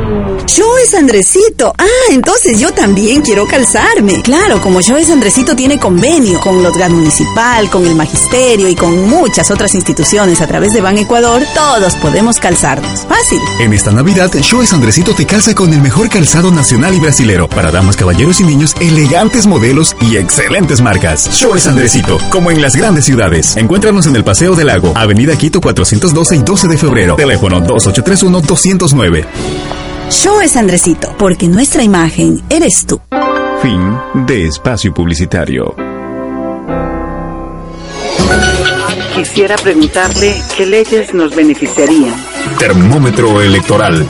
[0.56, 1.72] Yo es Andresito.
[1.78, 4.20] Ah, entonces yo también quiero calzarme.
[4.22, 8.74] Claro, como yo es Andresito tiene convenio con los GAD Municipal, con el Magisterio y
[8.74, 13.06] con muchas otras instituciones a través de Ban Ecuador, todos podemos calzarnos.
[13.06, 13.38] Fácil.
[13.60, 17.48] En esta Navidad, Shoes Andresito te calza con el mejor calzado nacional y brasilero.
[17.48, 21.28] Para damas, caballeros y niños, elegantes modelos y excelentes marcas.
[21.30, 23.56] Shoes Andresito, como en las grandes ciudades.
[23.56, 27.16] Encuéntranos en el Paseo del Lago, Avenida Quito 412 y 12 de febrero.
[27.16, 29.89] Teléfono 2831-209.
[30.11, 33.01] Yo es Andresito, porque nuestra imagen eres tú.
[33.62, 35.77] Fin de espacio publicitario.
[39.14, 42.14] Quisiera preguntarle qué leyes nos beneficiarían.
[42.59, 44.05] Termómetro electoral.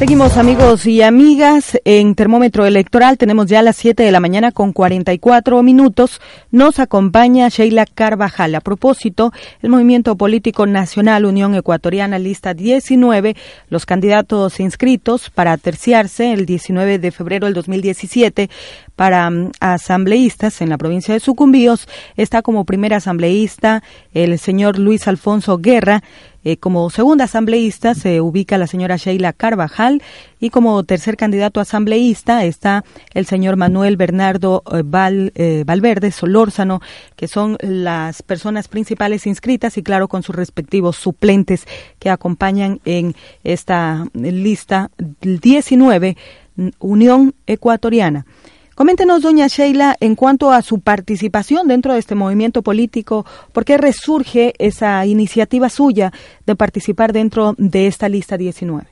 [0.00, 3.18] Seguimos amigos y amigas en termómetro electoral.
[3.18, 6.22] Tenemos ya las 7 de la mañana con 44 minutos.
[6.50, 8.54] Nos acompaña Sheila Carvajal.
[8.54, 13.36] A propósito, el Movimiento Político Nacional Unión Ecuatoriana lista 19,
[13.68, 18.48] los candidatos inscritos para terciarse el 19 de febrero del 2017
[18.96, 21.88] para um, asambleístas en la provincia de Sucumbíos.
[22.16, 23.82] Está como primer asambleísta
[24.14, 26.02] el señor Luis Alfonso Guerra.
[26.42, 30.02] Eh, como segunda asambleísta se ubica la señora Sheila Carvajal
[30.40, 36.80] y como tercer candidato asambleísta está el señor Manuel Bernardo eh, Val, eh, Valverde Solórzano,
[37.16, 41.66] que son las personas principales inscritas y claro con sus respectivos suplentes
[41.98, 46.16] que acompañan en esta lista 19
[46.78, 48.24] Unión Ecuatoriana.
[48.80, 53.76] Coméntenos, doña Sheila, en cuanto a su participación dentro de este movimiento político, ¿por qué
[53.76, 56.14] resurge esa iniciativa suya
[56.46, 58.86] de participar dentro de esta lista 19?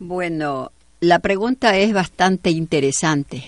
[0.00, 3.44] Bueno, la pregunta es bastante interesante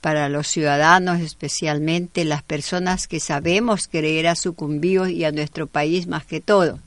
[0.00, 6.08] para los ciudadanos, especialmente las personas que sabemos creer a sucumbíos y a nuestro país
[6.08, 6.80] más que todo.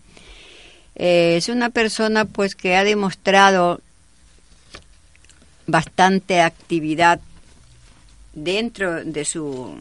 [0.95, 3.79] Eh, es una persona pues que ha demostrado
[5.71, 7.19] bastante actividad
[8.33, 9.79] dentro de su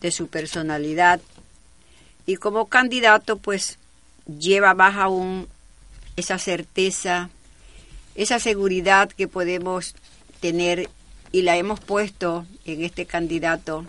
[0.00, 1.20] de su personalidad.
[2.26, 3.78] Y como candidato pues
[4.26, 5.48] lleva más aún
[6.16, 7.30] esa certeza,
[8.14, 9.94] esa seguridad que podemos
[10.40, 10.88] tener
[11.32, 13.86] y la hemos puesto en este candidato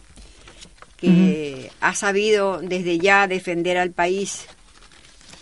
[0.97, 4.47] que ha sabido desde ya defender al país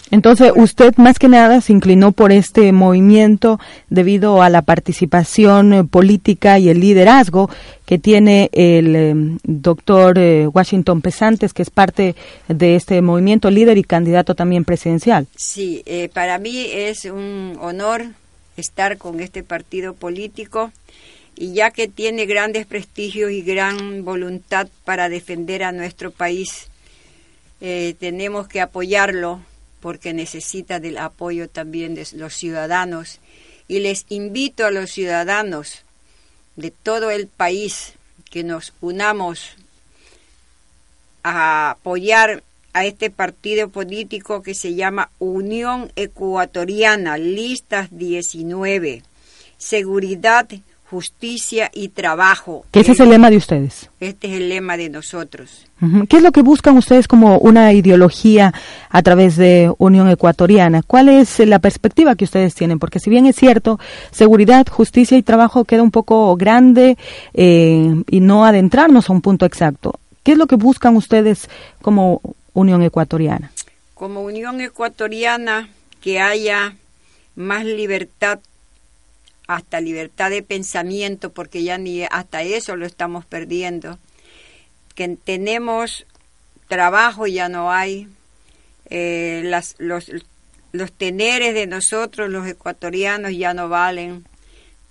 [0.10, 5.84] entonces, usted más que nada se inclinó por este movimiento debido a la participación eh,
[5.84, 7.50] política y el liderazgo
[7.86, 12.16] que tiene el em, doctor eh, Washington Pesantes, que es parte
[12.48, 15.28] de este movimiento líder y candidato también presidencial.
[15.36, 18.06] Sí, eh, para mí es un honor
[18.56, 20.72] estar con este partido político
[21.36, 26.70] y ya que tiene grandes prestigios y gran voluntad para defender a nuestro país,
[28.00, 29.40] tenemos que apoyarlo
[29.80, 33.20] porque necesita del apoyo también de los ciudadanos.
[33.68, 35.84] Y les invito a los ciudadanos
[36.56, 37.94] de todo el país
[38.30, 39.56] que nos unamos
[41.24, 49.04] a apoyar a este partido político que se llama Unión Ecuatoriana, listas 19,
[49.58, 50.48] seguridad
[50.90, 52.66] justicia y trabajo.
[52.72, 53.90] ¿Qué ese es el lema de ustedes?
[54.00, 55.66] Este es el lema de nosotros.
[56.10, 58.54] ¿Qué es lo que buscan ustedes como una ideología
[58.90, 60.82] a través de Unión Ecuatoriana?
[60.82, 62.80] ¿Cuál es la perspectiva que ustedes tienen?
[62.80, 63.80] Porque si bien es cierto,
[64.12, 66.98] seguridad, justicia y trabajo queda un poco grande
[67.34, 70.00] eh, y no adentrarnos a un punto exacto.
[70.24, 71.50] ¿Qué es lo que buscan ustedes
[71.82, 72.22] como
[72.54, 73.52] Unión Ecuatoriana?
[73.94, 75.70] Como Unión Ecuatoriana,
[76.02, 76.76] que haya
[77.36, 78.40] más libertad
[79.48, 83.98] hasta libertad de pensamiento, porque ya ni hasta eso lo estamos perdiendo,
[84.94, 86.06] que tenemos
[86.68, 88.08] trabajo ya no hay,
[88.90, 90.12] eh, las, los,
[90.74, 94.26] los teneres de nosotros, los ecuatorianos, ya no valen,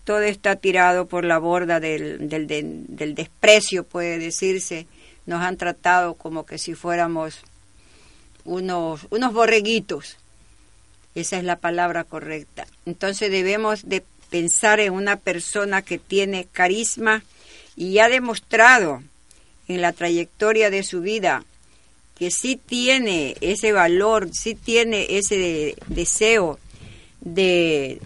[0.04, 4.86] todo está tirado por la borda del, del, del desprecio, puede decirse,
[5.26, 7.40] nos han tratado como que si fuéramos
[8.44, 10.16] unos, unos borreguitos.
[11.14, 12.66] Esa es la palabra correcta.
[12.84, 14.04] Entonces debemos de
[14.36, 17.24] pensar en una persona que tiene carisma
[17.74, 19.02] y ha demostrado
[19.66, 21.42] en la trayectoria de su vida
[22.18, 26.58] que sí tiene ese valor, sí tiene ese deseo
[27.22, 27.98] de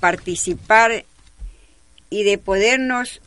[0.00, 1.04] participar
[2.10, 3.20] y de podernos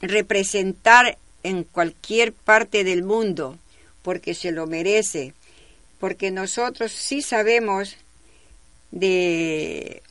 [0.00, 3.58] representar en cualquier parte del mundo,
[4.02, 5.34] porque se lo merece,
[5.98, 7.96] porque nosotros sí sabemos
[8.92, 10.03] de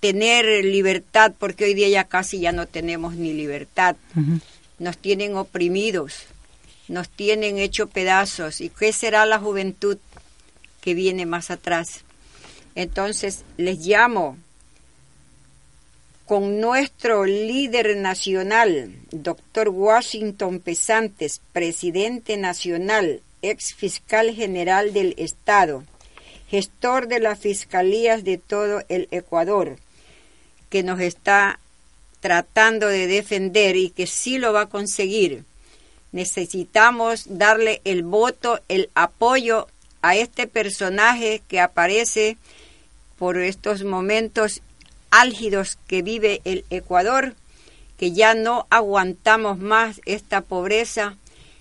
[0.00, 3.96] tener libertad, porque hoy día ya casi ya no tenemos ni libertad.
[4.78, 6.26] Nos tienen oprimidos,
[6.88, 8.60] nos tienen hecho pedazos.
[8.60, 9.98] ¿Y qué será la juventud
[10.80, 12.04] que viene más atrás?
[12.74, 14.36] Entonces les llamo
[16.26, 25.84] con nuestro líder nacional, doctor Washington Pesantes, presidente nacional, ex fiscal general del Estado,
[26.50, 29.78] gestor de las fiscalías de todo el Ecuador,
[30.68, 31.58] que nos está
[32.20, 35.44] tratando de defender y que sí lo va a conseguir.
[36.12, 39.68] Necesitamos darle el voto, el apoyo
[40.02, 42.36] a este personaje que aparece
[43.18, 44.62] por estos momentos
[45.10, 47.34] álgidos que vive el Ecuador,
[47.98, 51.16] que ya no aguantamos más esta pobreza,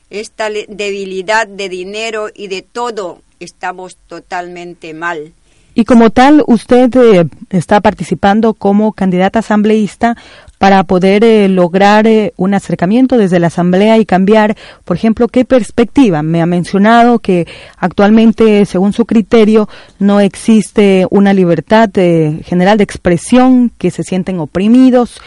[0.09, 5.34] esta debilidad de dinero y de todo, estamos totalmente mal.
[5.80, 10.17] Y como tal, usted eh, está participando como candidata asambleísta
[10.57, 15.45] para poder eh, lograr eh, un acercamiento desde la Asamblea y cambiar, por ejemplo, qué
[15.45, 16.23] perspectiva.
[16.23, 17.45] Me ha mencionado que
[17.78, 19.69] actualmente, según su criterio,
[19.99, 25.21] no existe una libertad general de expresión, que se sienten oprimidos,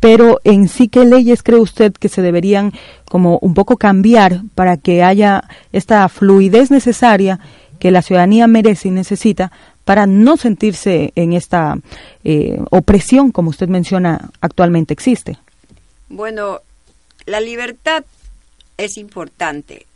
[0.00, 2.74] pero en sí, ¿qué leyes cree usted que se deberían
[3.08, 7.40] como un poco cambiar para que haya esta fluidez necesaria
[7.78, 9.50] que la ciudadanía merece y necesita
[9.84, 11.78] para no sentirse en esta
[12.24, 15.38] eh, opresión, como usted menciona, actualmente existe?
[16.08, 16.60] Bueno,
[17.26, 18.04] la libertad
[18.76, 19.86] es importante.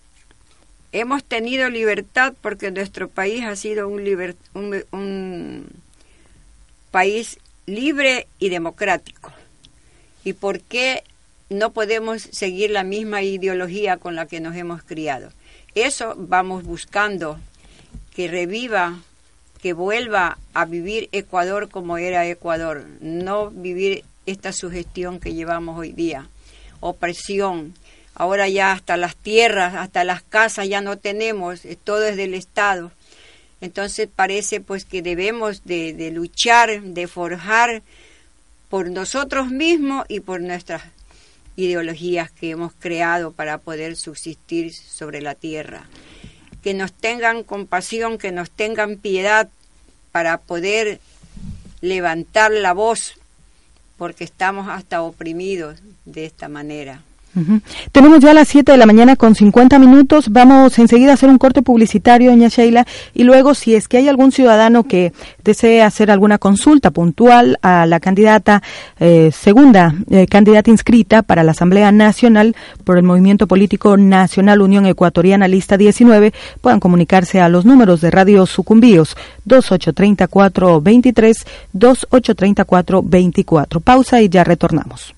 [0.92, 5.66] Hemos tenido libertad porque nuestro país ha sido un, un, un
[6.90, 9.32] país libre y democrático.
[10.24, 11.04] ¿Y por qué
[11.50, 15.30] no podemos seguir la misma ideología con la que nos hemos criado?
[15.74, 17.38] Eso vamos buscando
[18.14, 18.98] que reviva
[19.60, 25.92] que vuelva a vivir Ecuador como era Ecuador, no vivir esta sugestión que llevamos hoy
[25.92, 26.28] día,
[26.80, 27.74] opresión.
[28.14, 32.90] Ahora ya hasta las tierras, hasta las casas ya no tenemos, todo es del Estado.
[33.60, 37.82] Entonces parece pues que debemos de, de luchar, de forjar
[38.68, 40.82] por nosotros mismos y por nuestras
[41.56, 45.88] ideologías que hemos creado para poder subsistir sobre la tierra
[46.62, 49.48] que nos tengan compasión, que nos tengan piedad
[50.12, 51.00] para poder
[51.80, 53.14] levantar la voz,
[53.96, 57.02] porque estamos hasta oprimidos de esta manera.
[57.92, 60.30] Tenemos ya las 7 de la mañana con 50 minutos.
[60.30, 64.08] Vamos enseguida a hacer un corte publicitario, doña Sheila, y luego si es que hay
[64.08, 65.12] algún ciudadano que
[65.44, 68.62] desee hacer alguna consulta puntual a la candidata,
[69.00, 74.86] eh, segunda eh, candidata inscrita para la Asamblea Nacional por el Movimiento Político Nacional Unión
[74.86, 83.80] Ecuatoriana Lista 19, puedan comunicarse a los números de Radio Sucumbíos 283423, 283424.
[83.80, 85.14] Pausa y ya retornamos.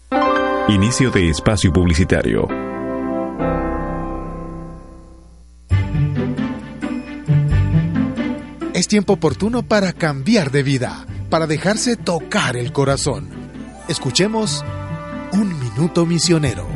[0.71, 2.47] Inicio de espacio publicitario.
[8.73, 13.31] Es tiempo oportuno para cambiar de vida, para dejarse tocar el corazón.
[13.89, 14.65] Escuchemos
[15.33, 16.69] Un Minuto Misionero.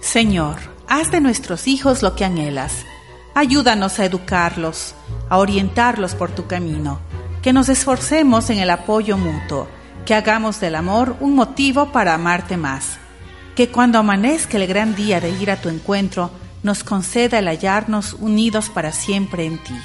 [0.00, 0.56] Señor,
[0.88, 2.86] haz de nuestros hijos lo que anhelas.
[3.34, 4.94] Ayúdanos a educarlos,
[5.28, 6.98] a orientarlos por tu camino,
[7.42, 9.68] que nos esforcemos en el apoyo mutuo
[10.08, 12.96] que hagamos del amor un motivo para amarte más.
[13.54, 16.30] Que cuando amanezca el gran día de ir a tu encuentro,
[16.62, 19.76] nos conceda el hallarnos unidos para siempre en ti.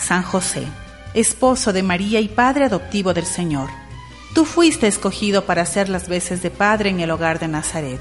[0.00, 0.62] San José,
[1.12, 3.68] esposo de María y padre adoptivo del Señor,
[4.34, 8.00] tú fuiste escogido para hacer las veces de padre en el hogar de Nazaret.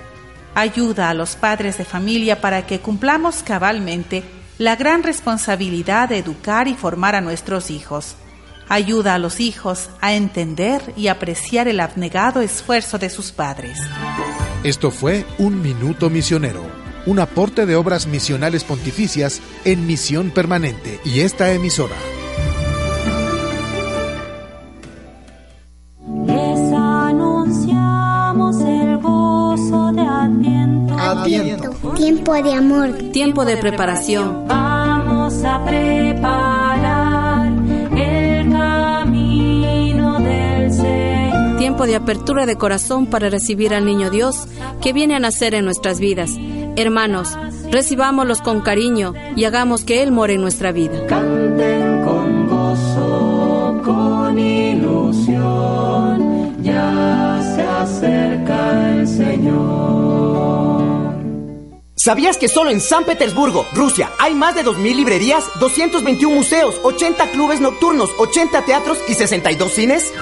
[0.56, 4.24] Ayuda a los padres de familia para que cumplamos cabalmente
[4.60, 8.16] la gran responsabilidad de educar y formar a nuestros hijos
[8.70, 13.78] ayuda a los hijos a entender y apreciar el abnegado esfuerzo de sus padres.
[14.64, 16.62] Esto fue Un Minuto Misionero,
[17.06, 21.96] un aporte de obras misionales pontificias en misión permanente y esta emisora.
[26.26, 30.98] Les anunciamos el gozo de Adviento.
[30.98, 31.72] Adviento.
[31.96, 32.94] Tiempo de amor.
[33.12, 34.48] Tiempo de preparación.
[34.48, 36.63] Vamos a preparar
[41.74, 44.46] Tiempo de apertura de corazón para recibir al niño Dios
[44.80, 46.30] que viene a nacer en nuestras vidas.
[46.76, 47.36] Hermanos,
[47.72, 51.04] recibámoslos con cariño y hagamos que Él more en nuestra vida.
[51.08, 54.94] Canten con gozo, con ilusión,
[56.62, 60.84] ya se acerca el Señor.
[61.96, 67.32] ¿Sabías que solo en San Petersburgo, Rusia, hay más de 2.000 librerías, 221 museos, 80
[67.32, 70.14] clubes nocturnos, 80 teatros y 62 cines?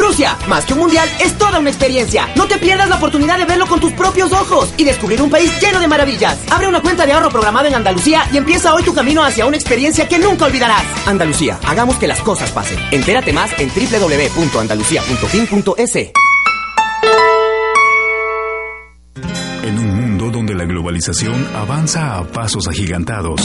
[0.00, 2.28] Rusia, más que un mundial, es toda una experiencia.
[2.34, 5.52] No te pierdas la oportunidad de verlo con tus propios ojos y descubrir un país
[5.60, 6.38] lleno de maravillas.
[6.50, 9.56] Abre una cuenta de ahorro programada en Andalucía y empieza hoy tu camino hacia una
[9.56, 10.82] experiencia que nunca olvidarás.
[11.06, 12.78] Andalucía, hagamos que las cosas pasen.
[12.90, 15.96] Entérate más en www.andalucía.fin.es.
[19.62, 23.42] En un mundo donde la globalización avanza a pasos agigantados,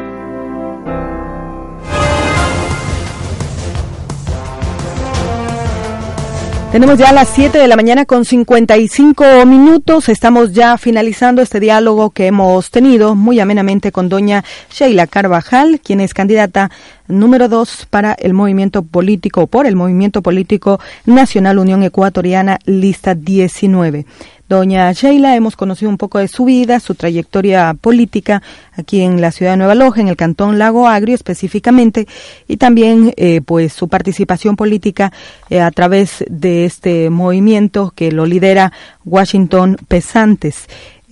[6.72, 10.08] Tenemos ya las 7 de la mañana con 55 minutos.
[10.08, 16.00] Estamos ya finalizando este diálogo que hemos tenido muy amenamente con doña Sheila Carvajal, quien
[16.00, 16.70] es candidata
[17.06, 24.06] número 2 para el movimiento político, por el movimiento político Nacional Unión Ecuatoriana, lista 19.
[24.46, 28.42] Doña Sheila, hemos conocido un poco de su vida, su trayectoria política
[28.72, 32.06] aquí en la ciudad de Nueva Loja, en el cantón Lago Agrio específicamente,
[32.46, 35.12] y también eh, pues su participación política
[35.48, 38.70] eh, a través de este movimiento que lo lidera
[39.04, 40.66] Washington Pesantes.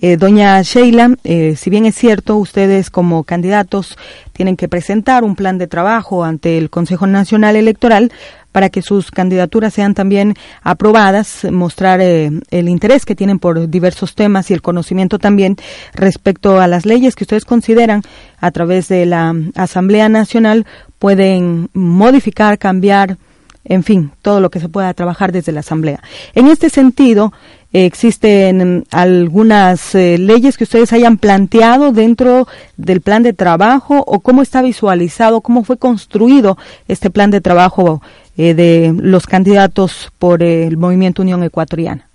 [0.05, 3.97] Eh, doña Sheila, eh, si bien es cierto, ustedes como candidatos
[4.33, 8.11] tienen que presentar un plan de trabajo ante el Consejo Nacional Electoral
[8.53, 14.15] para que sus candidaturas sean también aprobadas, mostrar eh, el interés que tienen por diversos
[14.15, 15.57] temas y el conocimiento también
[15.93, 18.03] respecto a las leyes que ustedes consideran
[18.39, 20.65] a través de la Asamblea Nacional
[20.99, 23.17] pueden modificar, cambiar,
[23.65, 26.01] en fin, todo lo que se pueda trabajar desde la Asamblea.
[26.35, 27.33] En este sentido,
[27.75, 32.47] ¿Existen algunas eh, leyes que ustedes hayan planteado dentro
[32.77, 36.55] del plan de trabajo o cómo está visualizado, cómo fue construido
[36.87, 38.03] este plan de trabajo
[38.37, 42.07] eh, de los candidatos por el Movimiento Unión Ecuatoriana?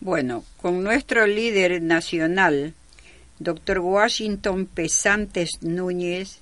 [0.00, 2.74] Bueno, con nuestro líder nacional,
[3.38, 6.38] doctor Washington Pesantes Núñez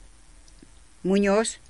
[1.03, 1.61] Muñoz,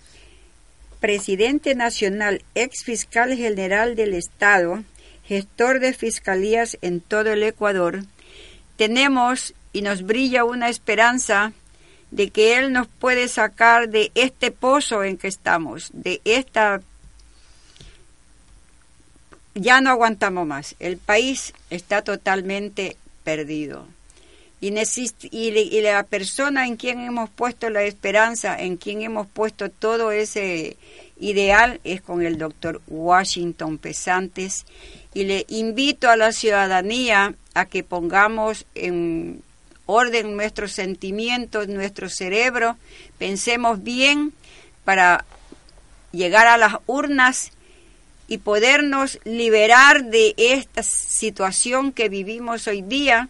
[1.01, 4.83] presidente nacional, ex fiscal general del Estado,
[5.25, 8.05] gestor de fiscalías en todo el Ecuador,
[8.77, 11.53] tenemos y nos brilla una esperanza
[12.11, 16.81] de que Él nos puede sacar de este pozo en que estamos, de esta...
[19.55, 20.75] Ya no aguantamos más.
[20.81, 23.87] El país está totalmente perdido.
[24.61, 24.73] Y,
[25.31, 30.79] y, la persona en quien hemos puesto la esperanza, en quien hemos puesto todo ese
[31.21, 34.65] ideal, es con el doctor Washington Pesantes
[35.13, 39.43] y le invito a la ciudadanía a que pongamos en
[39.87, 42.77] orden nuestros sentimientos, nuestro cerebro,
[43.19, 44.33] pensemos bien
[44.85, 45.25] para
[46.11, 47.53] llegar a las urnas
[48.29, 53.29] y podernos liberar de esta situación que vivimos hoy día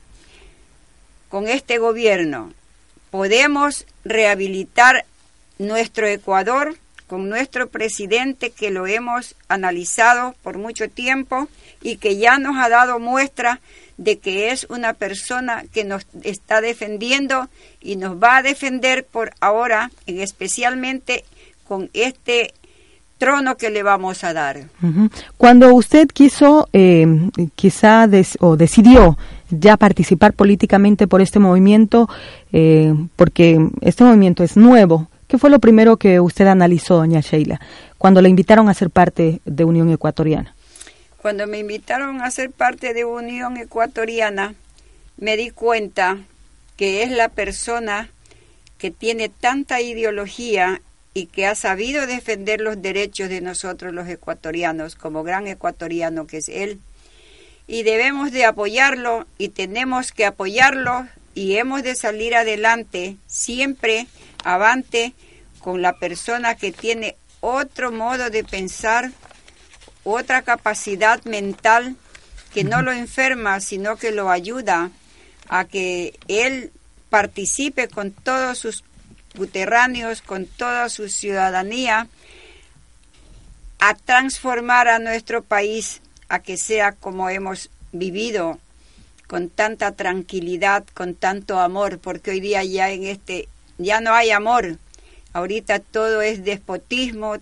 [1.29, 2.53] con este gobierno.
[3.11, 5.05] Podemos rehabilitar
[5.59, 6.77] nuestro Ecuador
[7.07, 11.49] con nuestro presidente que lo hemos analizado por mucho tiempo
[11.83, 13.61] y que ya nos ha dado muestra
[13.97, 17.49] de que es una persona que nos está defendiendo
[17.81, 21.25] y nos va a defender por ahora, especialmente
[21.69, 22.55] con este
[23.25, 24.65] trono que le vamos a dar.
[25.39, 27.07] Cuando usted quiso, eh,
[27.55, 28.07] quizá
[28.41, 29.17] o decidió
[29.49, 32.07] ya participar políticamente por este movimiento,
[32.53, 37.61] eh, porque este movimiento es nuevo, ¿qué fue lo primero que usted analizó, doña Sheila,
[37.97, 40.55] cuando le invitaron a ser parte de Unión Ecuatoriana?
[41.23, 44.55] Cuando me invitaron a ser parte de Unión Ecuatoriana,
[45.17, 46.19] me di cuenta
[46.77, 48.11] que es la persona
[48.77, 50.83] que tiene tanta ideología
[51.15, 56.39] y que ha sabido defender los derechos de nosotros los ecuatorianos, como gran ecuatoriano que
[56.39, 56.81] es él.
[57.67, 64.09] Y debemos de apoyarlo y tenemos que apoyarlo y hemos de salir adelante siempre
[64.45, 65.15] avante
[65.61, 69.13] con la persona que tiene otro modo de pensar
[70.03, 71.97] otra capacidad mental
[72.53, 74.91] que no lo enferma, sino que lo ayuda
[75.49, 76.71] a que él
[77.09, 78.85] participe con todos sus
[79.35, 82.09] puterráneos, con toda su ciudadanía,
[83.79, 88.59] a transformar a nuestro país a que sea como hemos vivido,
[89.27, 94.31] con tanta tranquilidad, con tanto amor, porque hoy día ya en este ya no hay
[94.31, 94.79] amor.
[95.33, 97.37] Ahorita todo es despotismo,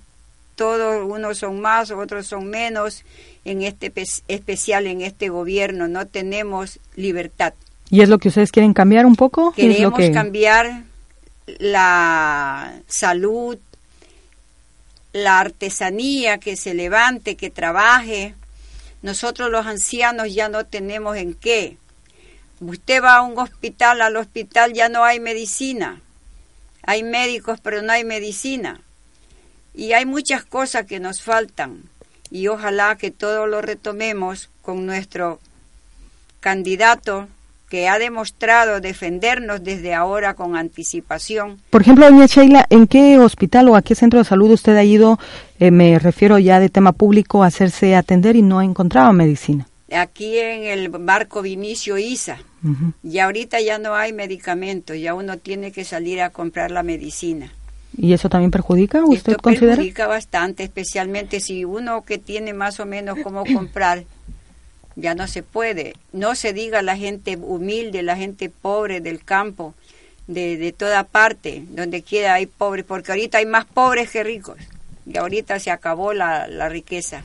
[0.57, 3.05] todos unos son más, otros son menos
[3.45, 3.93] en este
[4.29, 7.55] especial en este gobierno, no tenemos libertad.
[7.91, 9.53] ¿Y es lo que ustedes quieren cambiar un poco?
[9.53, 10.85] Queremos cambiar
[11.47, 13.59] la salud,
[15.13, 18.35] la artesanía, que se levante, que trabaje.
[19.03, 21.77] Nosotros los ancianos ya no tenemos en qué.
[22.61, 26.01] Usted va a un hospital, al hospital ya no hay medicina.
[26.83, 28.81] Hay médicos, pero no hay medicina.
[29.75, 31.83] Y hay muchas cosas que nos faltan.
[32.31, 35.41] Y ojalá que todo lo retomemos con nuestro
[36.41, 37.29] candidato
[37.73, 41.57] que ha demostrado defendernos desde ahora con anticipación.
[41.71, 44.85] Por ejemplo, doña Sheila, ¿en qué hospital o a qué centro de salud usted ha
[44.85, 45.19] ido,
[45.59, 49.67] eh, me refiero ya de tema público, a hacerse atender y no ha encontrado medicina?
[49.91, 52.41] Aquí en el barco Vinicio Isa.
[53.03, 57.55] Y ahorita ya no hay medicamentos, ya uno tiene que salir a comprar la medicina.
[57.97, 59.03] ¿Y eso también perjudica?
[59.03, 59.77] ¿Usted Esto considera?
[59.77, 64.05] Perjudica bastante, especialmente si uno que tiene más o menos cómo comprar
[64.97, 65.95] ya no se puede.
[66.13, 69.75] No se diga la gente humilde, la gente pobre del campo,
[70.27, 74.57] de, de toda parte, donde quiera hay pobres, porque ahorita hay más pobres que ricos.
[75.07, 77.23] Y ahorita se acabó la, la riqueza.